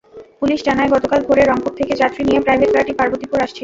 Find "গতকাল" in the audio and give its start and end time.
0.95-1.19